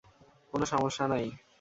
[0.53, 1.25] কোনো সমস্যা নাই।